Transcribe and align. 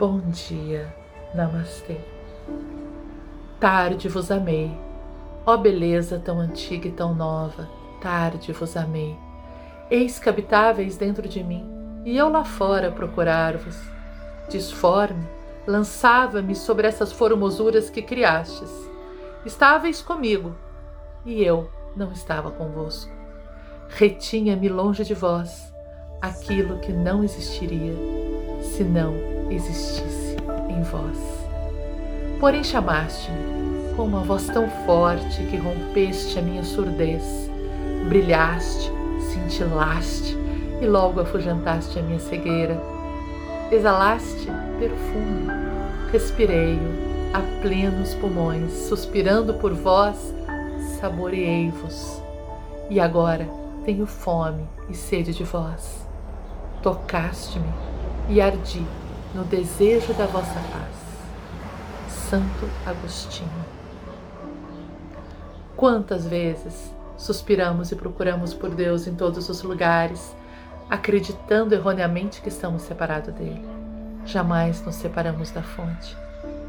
Bom 0.00 0.18
dia, 0.30 0.90
Namastê. 1.34 1.98
Tarde 3.60 4.08
vos 4.08 4.30
amei, 4.30 4.74
ó 5.44 5.58
beleza 5.58 6.18
tão 6.18 6.40
antiga 6.40 6.88
e 6.88 6.90
tão 6.90 7.14
nova, 7.14 7.68
tarde 8.00 8.50
vos 8.50 8.78
amei. 8.78 9.14
Eis 9.90 10.18
que 10.18 10.26
habitáveis 10.26 10.96
dentro 10.96 11.28
de 11.28 11.44
mim, 11.44 11.70
e 12.02 12.16
eu 12.16 12.30
lá 12.30 12.46
fora 12.46 12.90
procurar-vos. 12.90 13.78
Disforme, 14.48 15.28
lançava-me 15.66 16.56
sobre 16.56 16.86
essas 16.86 17.12
formosuras 17.12 17.90
que 17.90 18.00
criastes. 18.00 18.72
Estáveis 19.44 20.00
comigo, 20.00 20.54
e 21.26 21.44
eu 21.44 21.70
não 21.94 22.10
estava 22.10 22.50
convosco. 22.50 23.12
Retinha-me 23.90 24.70
longe 24.70 25.04
de 25.04 25.12
vós 25.12 25.70
aquilo 26.22 26.78
que 26.78 26.90
não 26.90 27.22
existiria 27.22 27.92
se 28.62 28.82
não 28.82 29.39
existisse 29.50 30.36
em 30.68 30.82
vós. 30.82 31.18
Porém 32.38 32.64
chamaste-me 32.64 33.94
com 33.94 34.04
uma 34.04 34.20
voz 34.20 34.46
tão 34.46 34.68
forte 34.86 35.42
que 35.44 35.56
rompeste 35.56 36.38
a 36.38 36.42
minha 36.42 36.62
surdez, 36.62 37.50
brilhaste, 38.08 38.90
cintilaste 39.20 40.36
e 40.80 40.86
logo 40.86 41.20
afugentaste 41.20 41.98
a 41.98 42.02
minha 42.02 42.18
cegueira. 42.18 42.80
Exalaste 43.70 44.48
perfume, 44.78 45.48
respirei-o 46.10 47.10
a 47.32 47.40
plenos 47.60 48.14
pulmões, 48.14 48.72
suspirando 48.72 49.54
por 49.54 49.72
vós, 49.72 50.34
saboreei-vos. 50.98 52.20
E 52.88 52.98
agora 52.98 53.46
tenho 53.84 54.06
fome 54.06 54.66
e 54.88 54.94
sede 54.94 55.32
de 55.32 55.44
vós. 55.44 56.06
Tocaste-me 56.82 57.72
e 58.28 58.40
ardi 58.40 58.84
no 59.34 59.44
desejo 59.44 60.12
da 60.14 60.26
vossa 60.26 60.60
paz. 60.72 61.10
Santo 62.08 62.68
Agostinho. 62.86 63.48
Quantas 65.76 66.26
vezes 66.26 66.92
suspiramos 67.16 67.92
e 67.92 67.96
procuramos 67.96 68.54
por 68.54 68.70
Deus 68.70 69.06
em 69.06 69.14
todos 69.14 69.48
os 69.48 69.62
lugares, 69.62 70.34
acreditando 70.88 71.74
erroneamente 71.74 72.40
que 72.40 72.48
estamos 72.48 72.82
separados 72.82 73.34
dele. 73.34 73.64
Jamais 74.24 74.82
nos 74.84 74.96
separamos 74.96 75.50
da 75.50 75.62
fonte. 75.62 76.16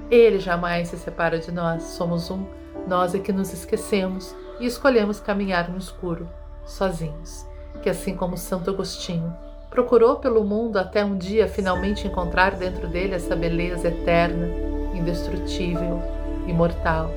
Ele 0.10 0.40
jamais 0.40 0.90
se 0.90 0.98
separa 0.98 1.40
de 1.40 1.52
nós, 1.52 1.84
somos 1.84 2.30
um, 2.30 2.46
nós 2.88 3.16
é 3.16 3.20
que 3.20 3.32
nos 3.32 3.54
esquecemos 3.54 4.36
e 4.60 4.66
escolhemos 4.66 5.20
caminhar 5.20 5.70
no 5.70 5.78
escuro, 5.78 6.30
sozinhos, 6.66 7.46
que 7.82 7.90
assim 7.90 8.16
como 8.16 8.38
Santo 8.38 8.70
Agostinho, 8.70 9.36
procurou 9.72 10.18
pelo 10.18 10.44
mundo 10.44 10.78
até 10.78 11.04
um 11.04 11.18
dia 11.18 11.48
finalmente 11.48 12.06
encontrar 12.06 12.56
dentro 12.56 12.88
dele 12.90 13.16
essa 13.16 13.36
beleza 13.36 13.88
eterna, 13.88 14.48
indestrutível, 14.94 16.04
imortal, 16.46 17.10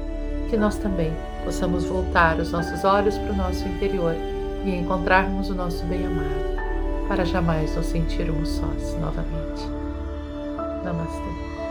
que 0.48 0.56
nós 0.56 0.78
também 0.78 1.12
possamos 1.44 1.84
voltar 1.84 2.38
os 2.38 2.52
nossos 2.52 2.84
olhos 2.84 3.18
para 3.18 3.32
o 3.32 3.36
nosso 3.36 3.66
interior 3.66 4.14
e 4.64 4.70
encontrarmos 4.70 5.50
o 5.50 5.54
nosso 5.54 5.84
bem-amado, 5.86 6.54
para 7.08 7.24
jamais 7.24 7.74
nos 7.74 7.86
sentirmos 7.86 8.48
sós 8.48 8.96
novamente. 9.00 9.68
Namastê. 10.84 11.63